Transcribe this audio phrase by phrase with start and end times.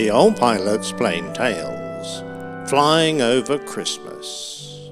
[0.00, 2.24] The old pilot's Plane Tales,
[2.70, 4.90] flying over Christmas.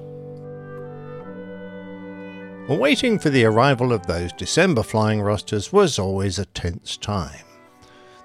[2.69, 7.43] Waiting for the arrival of those December flying rosters was always a tense time.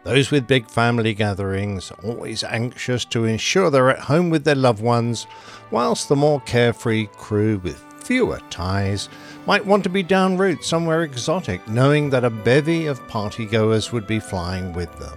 [0.02, 4.82] Those with big family gatherings, always anxious to ensure they're at home with their loved
[4.82, 5.26] ones,
[5.70, 9.08] whilst the more carefree crew with fewer ties
[9.46, 14.06] might want to be down route somewhere exotic, knowing that a bevy of partygoers would
[14.06, 15.16] be flying with them.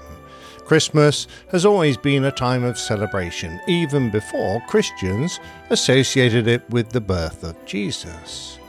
[0.67, 5.39] Christmas has always been a time of celebration, even before Christians
[5.69, 8.59] associated it with the birth of Jesus.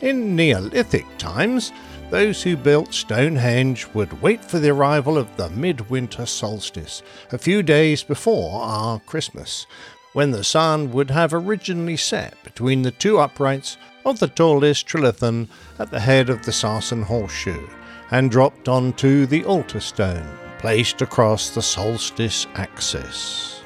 [0.00, 1.72] In Neolithic times,
[2.08, 7.62] those who built Stonehenge would wait for the arrival of the midwinter solstice, a few
[7.62, 9.66] days before our Christmas,
[10.14, 15.48] when the sun would have originally set between the two uprights of the tallest trilithon
[15.78, 17.68] at the head of the Sarsen horseshoe,
[18.10, 23.62] and dropped onto the altar stone placed across the solstice axis.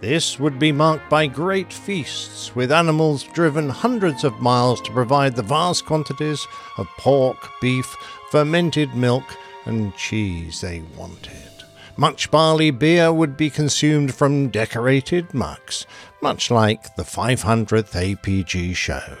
[0.00, 5.36] This would be marked by great feasts, with animals driven hundreds of miles to provide
[5.36, 6.46] the vast quantities
[6.78, 7.94] of pork, beef,
[8.30, 9.24] fermented milk,
[9.66, 11.50] and cheese they wanted.
[11.98, 15.86] Much barley beer would be consumed from decorated mugs,
[16.22, 19.18] much like the 500th APG show.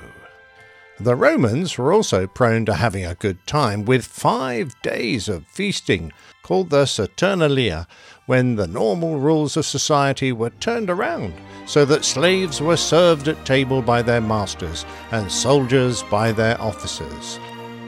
[1.02, 6.12] The Romans were also prone to having a good time, with five days of feasting,
[6.42, 7.86] called the Saturnalia,
[8.26, 11.32] when the normal rules of society were turned around
[11.64, 17.40] so that slaves were served at table by their masters and soldiers by their officers,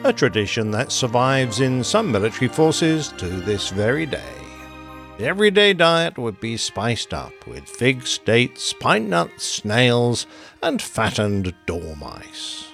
[0.04, 4.34] a tradition that survives in some military forces to this very day.
[5.18, 10.26] The everyday diet would be spiced up with figs, dates, pine nuts, snails,
[10.62, 12.71] and fattened dormice.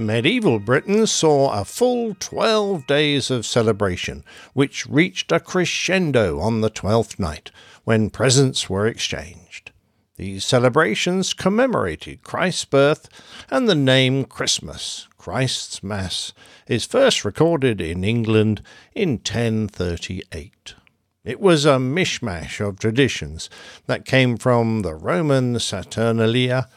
[0.00, 6.70] Medieval Britain saw a full 12 days of celebration, which reached a crescendo on the
[6.70, 7.50] twelfth night,
[7.84, 9.70] when presents were exchanged.
[10.16, 13.08] These celebrations commemorated Christ's birth,
[13.50, 16.32] and the name Christmas, Christ's Mass,
[16.66, 18.60] is first recorded in England
[18.94, 20.74] in 1038.
[21.22, 23.50] It was a mishmash of traditions
[23.86, 26.68] that came from the Roman Saturnalia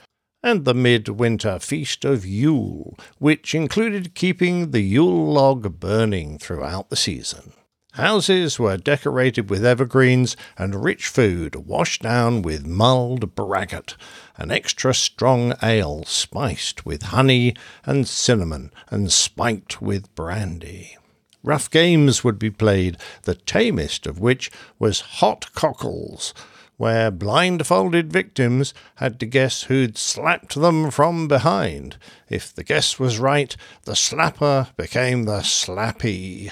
[0.43, 6.95] and the midwinter feast of Yule, which included keeping the Yule log burning throughout the
[6.95, 7.53] season.
[7.93, 13.95] Houses were decorated with evergreens and rich food washed down with mulled braggot,
[14.35, 17.53] an extra strong ale spiced with honey
[17.85, 20.97] and cinnamon and spiked with brandy.
[21.43, 24.49] Rough games would be played, the tamest of which
[24.79, 26.33] was hot cockles,
[26.77, 31.97] where blindfolded victims had to guess who'd slapped them from behind.
[32.29, 36.51] If the guess was right, the slapper became the slappy.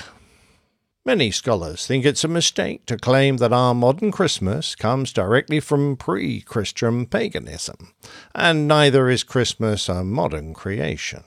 [1.03, 5.97] Many scholars think it's a mistake to claim that our modern Christmas comes directly from
[5.97, 7.93] pre Christian paganism,
[8.35, 11.23] and neither is Christmas a modern creation.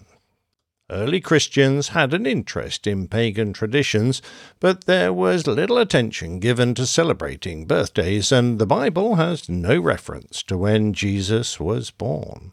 [0.90, 4.20] Early Christians had an interest in pagan traditions,
[4.60, 10.42] but there was little attention given to celebrating birthdays, and the Bible has no reference
[10.42, 12.52] to when Jesus was born.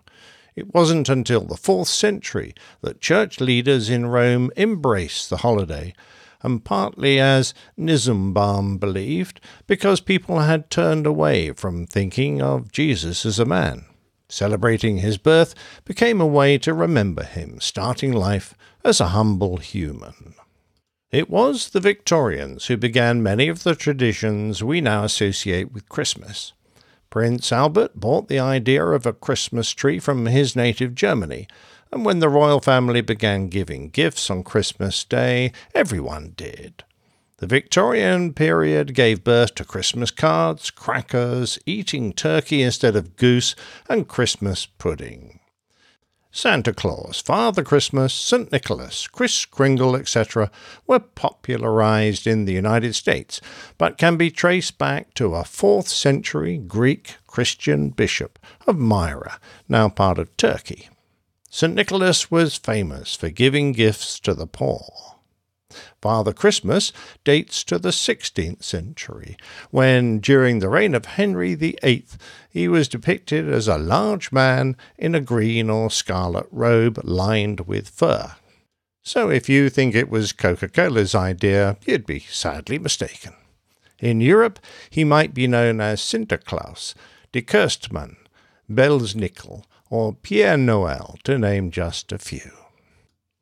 [0.56, 5.94] It wasn't until the fourth century that church leaders in Rome embraced the holiday,
[6.42, 13.40] and partly as Nissenbaum believed, because people had turned away from thinking of Jesus as
[13.40, 13.88] a man.
[14.32, 15.54] Celebrating his birth
[15.84, 20.36] became a way to remember him starting life as a humble human.
[21.12, 26.54] It was the Victorians who began many of the traditions we now associate with Christmas.
[27.10, 31.46] Prince Albert bought the idea of a Christmas tree from his native Germany,
[31.92, 36.86] and when the royal family began giving gifts on Christmas Day, everyone did.
[37.42, 43.56] The Victorian period gave birth to Christmas cards, crackers, eating turkey instead of goose,
[43.90, 45.40] and Christmas pudding.
[46.32, 48.52] Santa Claus, Father Christmas, St.
[48.52, 50.52] Nicholas, Kris Kringle, etc.,
[50.86, 53.42] were popularized in the United States,
[53.80, 58.38] but can be traced back to a 4th century Greek Christian bishop
[58.68, 60.90] of Myra, now part of Turkey.
[61.50, 61.74] St.
[61.74, 65.21] Nicholas was famous for giving gifts to the poor.
[66.02, 66.92] Father Christmas
[67.24, 69.38] dates to the 16th century,
[69.70, 72.06] when, during the reign of Henry VIII,
[72.50, 77.90] he was depicted as a large man in a green or scarlet robe lined with
[77.90, 78.36] fur.
[79.04, 83.34] So if you think it was Coca Cola's idea, you'd be sadly mistaken.
[84.00, 84.60] In Europe,
[84.90, 86.94] he might be known as Sinterklaas,
[87.32, 88.16] De Kerstman,
[88.70, 92.61] Belsnickel, or Père Noël, to name just a few.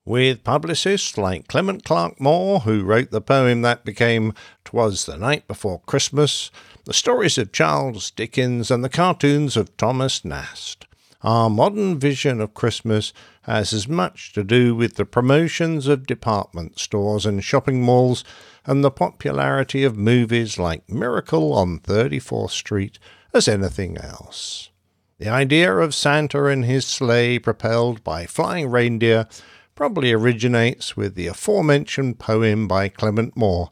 [0.10, 4.34] With publicists like Clement Clarke Moore, who wrote the poem that became
[4.66, 6.50] Twas the Night Before Christmas,
[6.86, 10.88] the stories of Charles Dickens, and the cartoons of Thomas Nast.
[11.22, 13.14] Our modern vision of Christmas
[13.44, 18.24] has as much to do with the promotions of department stores and shopping malls
[18.66, 22.98] and the popularity of movies like Miracle on 34th Street
[23.32, 24.72] as anything else.
[25.20, 29.28] The idea of Santa and his sleigh propelled by flying reindeer
[29.80, 33.70] probably originates with the aforementioned poem by Clement Moore,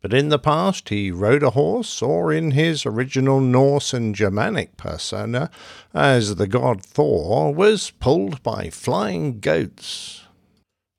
[0.00, 4.78] but in the past he rode a horse, or in his original Norse and Germanic
[4.78, 5.50] persona,
[5.92, 10.22] as the god Thor, was pulled by flying goats.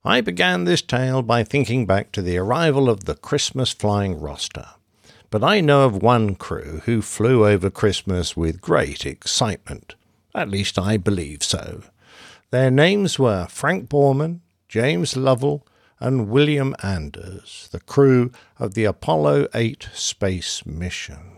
[0.06, 4.68] I began this tale by thinking back to the arrival of the Christmas flying roster.
[5.32, 9.96] But I know of one crew who flew over Christmas with great excitement.
[10.36, 11.82] At least I believe so.
[12.52, 14.42] Their names were Frank Borman,
[14.74, 15.64] James Lovell,
[16.00, 21.38] and William Anders, the crew of the Apollo 8 space mission.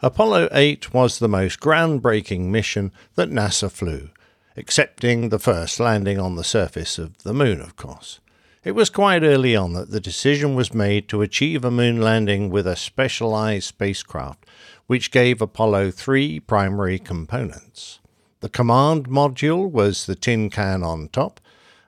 [0.00, 4.10] Apollo 8 was the most groundbreaking mission that NASA flew,
[4.56, 8.18] excepting the first landing on the surface of the moon, of course.
[8.64, 12.50] It was quite early on that the decision was made to achieve a moon landing
[12.50, 14.44] with a specialized spacecraft,
[14.88, 18.00] which gave Apollo three primary components.
[18.40, 21.38] The command module was the tin can on top,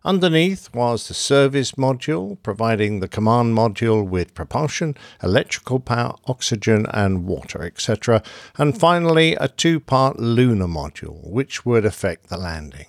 [0.06, 7.26] Underneath was the service module, providing the command module with propulsion, electrical power, oxygen, and
[7.26, 8.23] water, etc.
[8.56, 12.87] And finally, a two part lunar module, which would affect the landing.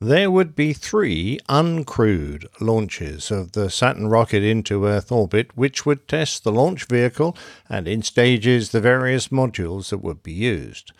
[0.00, 6.08] There would be three uncrewed launches of the Saturn rocket into Earth orbit, which would
[6.08, 7.36] test the launch vehicle
[7.68, 10.90] and in stages the various modules that would be used.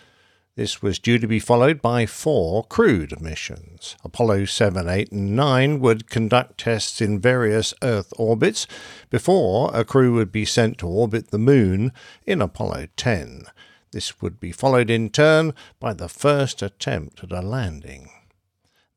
[0.59, 3.95] This was due to be followed by four crewed missions.
[4.03, 8.67] Apollo 7, 8, and 9 would conduct tests in various Earth orbits
[9.09, 11.93] before a crew would be sent to orbit the Moon
[12.27, 13.45] in Apollo 10.
[13.93, 18.11] This would be followed in turn by the first attempt at a landing.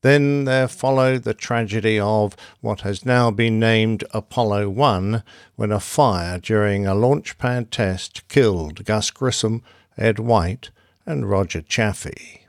[0.00, 5.22] Then there followed the tragedy of what has now been named Apollo 1,
[5.54, 9.62] when a fire during a launch pad test killed Gus Grissom,
[9.96, 10.70] Ed White,
[11.06, 12.46] and Roger Chaffee.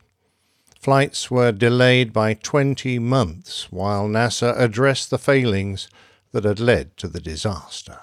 [0.79, 5.87] Flights were delayed by 20 months while NASA addressed the failings
[6.33, 7.99] that had led to the disaster.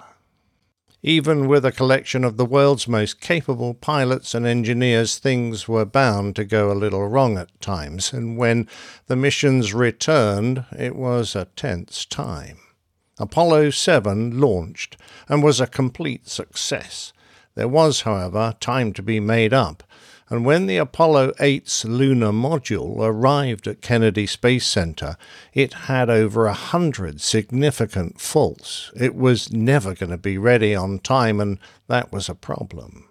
[1.02, 6.37] Even with a collection of the world's most capable pilots and engineers, things were bound
[6.37, 8.69] to go a little wrong at times, and when
[9.06, 12.58] the missions returned, it was a tense time.
[13.19, 14.96] Apollo 7 launched
[15.29, 17.12] and was a complete success.
[17.55, 19.82] There was, however, time to be made up
[20.31, 25.17] and when the Apollo 8's lunar module arrived at Kennedy Space Center,
[25.53, 28.93] it had over a hundred significant faults.
[28.94, 33.09] It was never going to be ready on time, and that was a problem.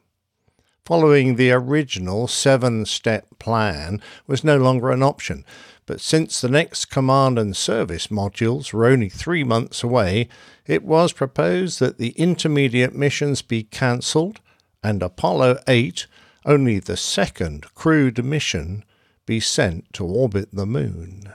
[0.86, 5.44] Following the original seven step plan was no longer an option,
[5.86, 10.30] but since the next command and service modules were only three months away,
[10.66, 14.40] it was proposed that the intermediate missions be cancelled
[14.82, 16.08] and Apollo 8
[16.46, 18.84] only the second crewed mission
[19.26, 21.34] be sent to orbit the Moon.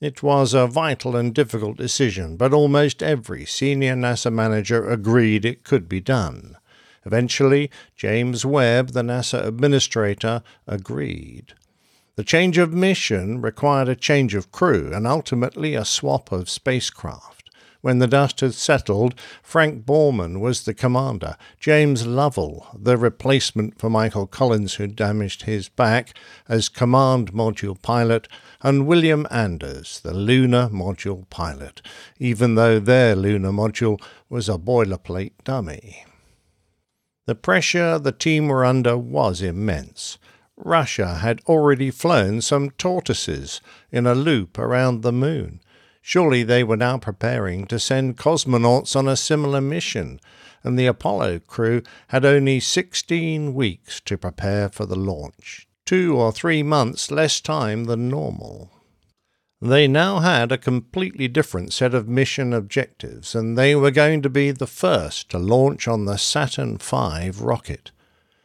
[0.00, 5.62] It was a vital and difficult decision, but almost every senior NASA manager agreed it
[5.64, 6.56] could be done.
[7.04, 11.54] Eventually, James Webb, the NASA administrator, agreed.
[12.16, 17.39] The change of mission required a change of crew and ultimately a swap of spacecraft.
[17.82, 23.88] When the dust had settled, Frank Borman was the commander, James Lovell, the replacement for
[23.88, 26.14] Michael Collins, who damaged his back,
[26.46, 28.28] as command module pilot,
[28.60, 31.80] and William Anders, the lunar module pilot,
[32.18, 36.04] even though their lunar module was a boilerplate dummy.
[37.26, 40.18] The pressure the team were under was immense.
[40.56, 45.60] Russia had already flown some tortoises in a loop around the moon.
[46.02, 50.18] Surely they were now preparing to send cosmonauts on a similar mission,
[50.62, 56.32] and the Apollo crew had only 16 weeks to prepare for the launch, two or
[56.32, 58.70] three months less time than normal.
[59.62, 64.30] They now had a completely different set of mission objectives, and they were going to
[64.30, 67.90] be the first to launch on the Saturn V rocket.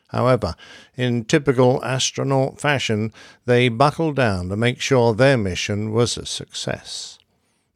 [0.10, 0.56] However,
[0.98, 3.14] in typical astronaut fashion,
[3.46, 7.15] they buckled down to make sure their mission was a success.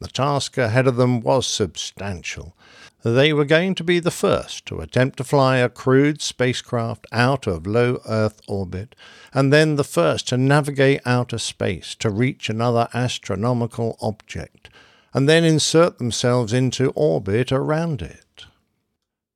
[0.02, 2.56] The task ahead of them was substantial.
[3.04, 7.48] They were going to be the first to attempt to fly a crewed spacecraft out
[7.48, 8.96] of low Earth orbit,
[9.34, 14.70] and then the first to navigate outer space to reach another astronomical object,
[15.14, 18.46] and then insert themselves into orbit around it.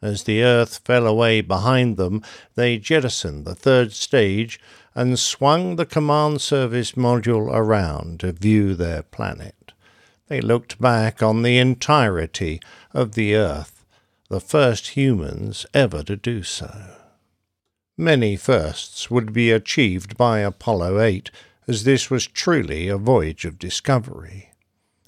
[0.02, 2.22] As the earth fell away behind them,
[2.56, 4.60] they jettisoned the third stage
[4.94, 9.74] and swung the command service module around to view their planet.
[10.28, 12.62] They looked back on the entirety
[12.94, 13.86] of the earth,
[14.30, 16.96] the first humans ever to do so.
[17.98, 21.32] Many firsts would be achieved by Apollo 8,
[21.68, 24.52] as this was truly a voyage of discovery.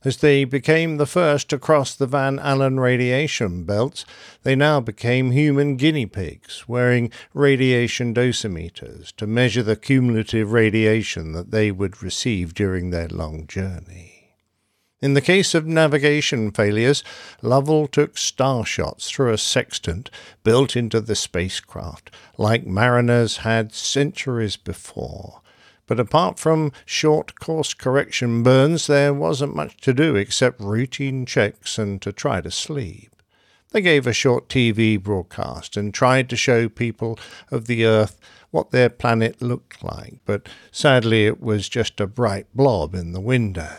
[0.05, 4.05] As they became the first to cross the Van Allen radiation belts,
[4.43, 11.51] they now became human guinea pigs, wearing radiation dosimeters to measure the cumulative radiation that
[11.51, 14.35] they would receive during their long journey.
[15.01, 17.03] In the case of navigation failures,
[17.41, 20.09] Lovell took star shots through a sextant
[20.43, 25.41] built into the spacecraft, like mariners had centuries before.
[25.89, 31.79] But apart from short course correction burns, there wasn't much to do except routine checks
[31.79, 33.09] and to try to sleep.
[33.71, 37.17] They gave a short TV broadcast and tried to show people
[37.49, 38.19] of the Earth
[38.51, 43.19] what their planet looked like, but sadly it was just a bright blob in the
[43.19, 43.73] window.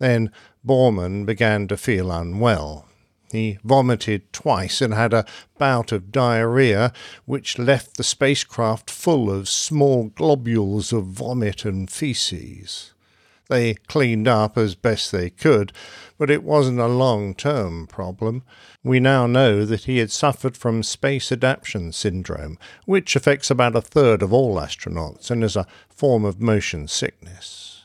[0.00, 0.32] Then
[0.66, 2.88] Borman began to feel unwell.
[3.32, 5.24] He vomited twice and had a
[5.56, 6.92] bout of diarrhea,
[7.24, 12.92] which left the spacecraft full of small globules of vomit and feces.
[13.48, 15.72] They cleaned up as best they could,
[16.18, 18.42] but it wasn't a long term problem.
[18.84, 23.80] We now know that he had suffered from space adaptation syndrome, which affects about a
[23.80, 27.81] third of all astronauts and is a form of motion sickness.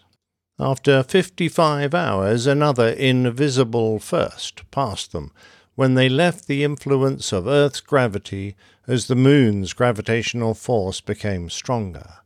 [0.60, 5.32] After fifty-five hours, another invisible first passed them,
[5.76, 8.56] when they left the influence of Earth's gravity
[8.88, 12.22] as the moon's gravitational force became stronger.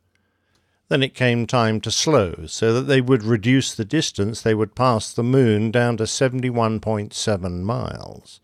[0.88, 4.76] Then it came time to slow, so that they would reduce the distance they would
[4.76, 8.40] pass the moon down to 71.7 miles.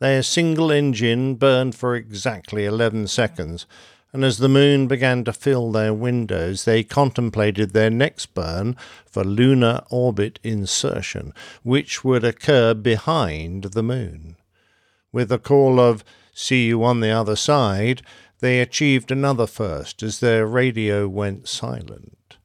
[0.00, 3.66] Their single engine burned for exactly 11 seconds,
[4.12, 8.76] and as the moon began to fill their windows, they contemplated their next burn
[9.06, 14.36] for lunar orbit insertion, which would occur behind the moon.
[15.12, 18.02] With a call of, See you on the other side,
[18.40, 22.36] they achieved another first as their radio went silent.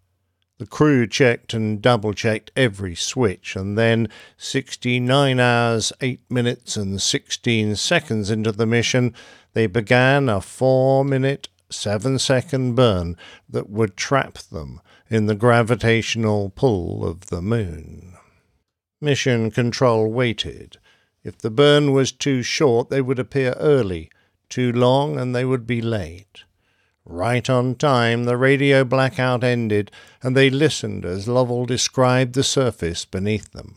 [0.57, 4.07] The crew checked and double checked every switch, and then,
[4.37, 9.13] 69 hours, 8 minutes, and 16 seconds into the mission,
[9.53, 13.17] they began a four minute seven second burn
[13.49, 18.15] that would trap them in the gravitational pull of the moon.
[19.01, 20.77] Mission Control waited.
[21.23, 24.09] If the burn was too short, they would appear early,
[24.49, 26.43] too long, and they would be late.
[27.03, 29.91] Right on time, the radio blackout ended,
[30.23, 33.75] and they listened as Lovell described the surface beneath them.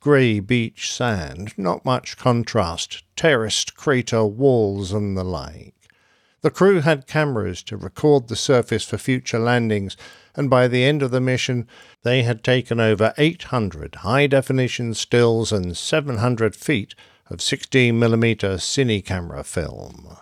[0.00, 5.81] Grey beach sand, not much contrast, terraced crater walls, and the like.
[6.42, 9.96] The crew had cameras to record the surface for future landings,
[10.34, 11.68] and by the end of the mission,
[12.02, 16.96] they had taken over 800 high definition stills and 700 feet
[17.30, 20.16] of 16mm cine camera film.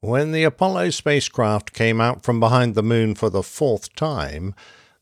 [0.00, 4.54] When the Apollo spacecraft came out from behind the moon for the fourth time,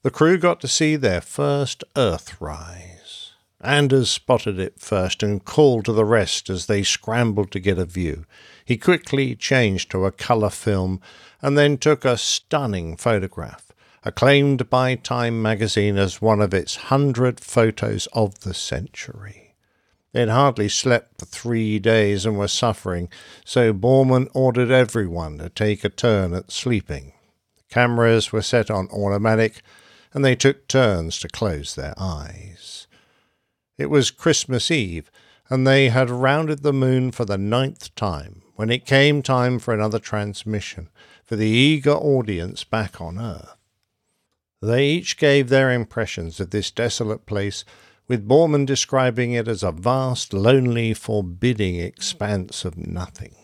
[0.03, 3.33] the crew got to see their first Earth Earthrise.
[3.61, 7.85] Anders spotted it first and called to the rest as they scrambled to get a
[7.85, 8.25] view.
[8.67, 11.01] He quickly changed to a colour film
[11.43, 13.71] and then took a stunning photograph,
[14.03, 19.55] acclaimed by Time magazine as one of its hundred photos of the century.
[20.13, 23.11] They had hardly slept for three days and were suffering,
[23.45, 27.13] so Borman ordered everyone to take a turn at sleeping.
[27.57, 29.61] The cameras were set on automatic,
[30.15, 32.87] and they took turns to close their eyes.
[33.77, 35.11] It was Christmas Eve,
[35.51, 39.75] and they had rounded the moon for the ninth time when it came time for
[39.75, 40.89] another transmission
[41.25, 43.57] for the eager audience back on Earth.
[44.61, 47.65] They each gave their impressions of this desolate place,
[48.07, 53.35] with Borman describing it as a vast, lonely, forbidding expanse of nothing.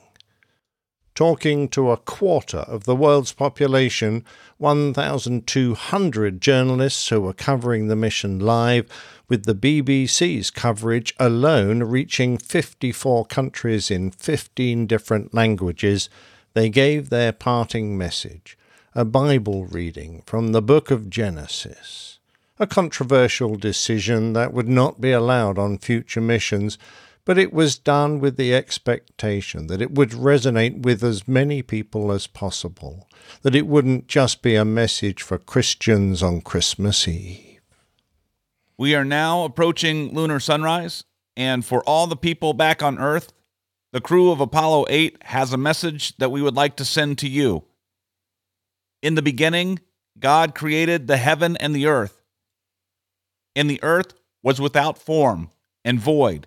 [1.20, 4.24] Talking to a quarter of the world's population,
[4.56, 8.88] 1,200 journalists who were covering the mission live,
[9.28, 16.08] with the BBC's coverage alone reaching 54 countries in 15 different languages,
[16.54, 18.56] they gave their parting message,
[18.94, 22.18] a Bible reading from the book of Genesis.
[22.58, 26.78] A controversial decision that would not be allowed on future missions,
[27.24, 32.12] but it was done with the expectation that it would resonate with as many people
[32.12, 33.08] as possible,
[33.42, 37.60] that it wouldn't just be a message for Christians on Christmas Eve.
[38.78, 41.04] We are now approaching lunar sunrise,
[41.36, 43.32] and for all the people back on Earth,
[43.92, 47.28] the crew of Apollo 8 has a message that we would like to send to
[47.28, 47.64] you.
[49.02, 49.80] In the beginning,
[50.18, 52.22] God created the heaven and the earth.
[53.56, 55.50] And the earth was without form
[55.84, 56.46] and void,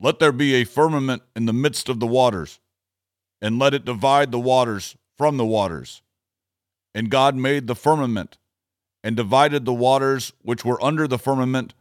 [0.00, 2.60] Let there be a firmament in the midst of the waters,
[3.40, 6.02] and let it divide the waters from the waters.
[6.94, 8.38] And God made the firmament,
[9.02, 11.74] and divided the waters which were under the firmament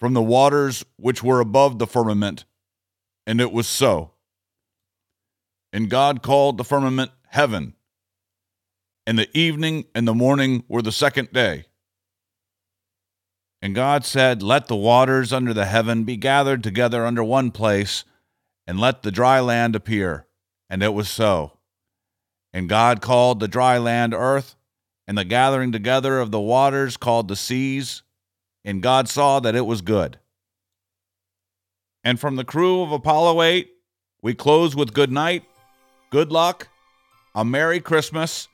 [0.00, 2.44] from the waters which were above the firmament.
[3.26, 4.12] And it was so.
[5.72, 7.74] And God called the firmament heaven.
[9.06, 11.66] And the evening and the morning were the second day.
[13.64, 18.04] And God said, Let the waters under the heaven be gathered together under one place,
[18.66, 20.26] and let the dry land appear.
[20.68, 21.58] And it was so.
[22.52, 24.54] And God called the dry land earth,
[25.08, 28.02] and the gathering together of the waters called the seas
[28.64, 30.18] and God saw that it was good.
[32.02, 33.70] And from the crew of Apollo 8,
[34.22, 35.44] we close with good night,
[36.10, 36.68] good luck,
[37.34, 38.48] a Merry Christmas,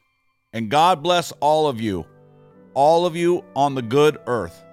[0.53, 2.07] and God bless all of you,
[2.75, 4.64] all of you on the good earth.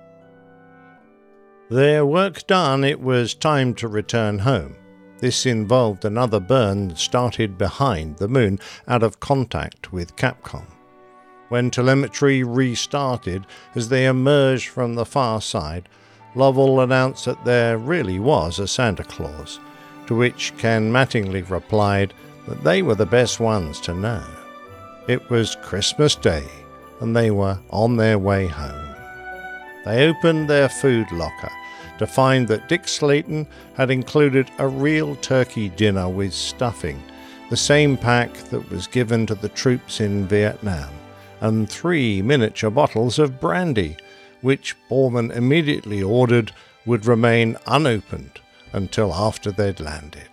[1.69, 4.77] Their work done, it was time to return home.
[5.19, 10.65] This involved another burn started behind the moon out of contact with Capcom.
[11.49, 15.89] When telemetry restarted as they emerged from the far side,
[16.35, 19.59] Lovell announced that there really was a Santa Claus,
[20.05, 22.13] to which Ken Mattingly replied
[22.47, 24.23] that they were the best ones to know.
[25.09, 26.45] It was Christmas Day,
[27.01, 28.86] and they were on their way home.
[29.85, 31.51] They opened their food locker
[31.97, 37.01] to find that Deke Slayton had included a real turkey dinner with stuffing,
[37.49, 40.89] the same pack that was given to the troops in Vietnam
[41.41, 43.97] and three miniature bottles of brandy,
[44.41, 46.51] which Borman immediately ordered
[46.85, 48.39] would remain unopened
[48.73, 50.29] until after they'd landed.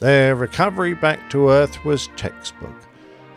[0.00, 2.87] Their recovery back to Earth was textbook,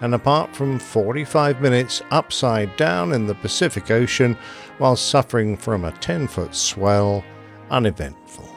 [0.01, 4.37] and apart from 45 minutes upside down in the Pacific Ocean
[4.79, 7.23] while suffering from a 10 foot swell,
[7.69, 8.49] uneventful.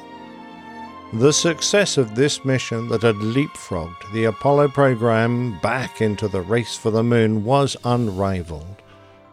[1.13, 6.77] The success of this mission that had leapfrogged the Apollo program back into the race
[6.77, 8.83] for the moon was unrivaled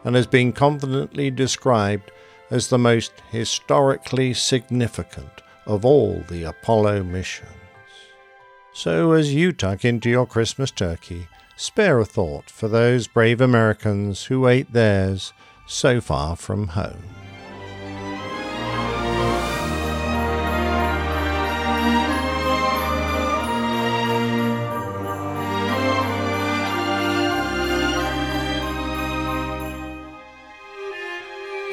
[0.03, 2.11] and has been confidently described
[2.51, 7.49] as the most historically significant of all the Apollo missions.
[8.73, 11.27] So, as you tuck into your Christmas turkey,
[11.61, 15.31] spare a thought for those brave Americans who ate theirs
[15.67, 17.03] so far from home.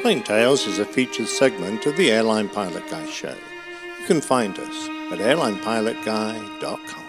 [0.03, 3.35] Plane Tales is a featured segment of the Airline Pilot Guy show.
[3.99, 7.08] You can find us at airlinepilotguy.com.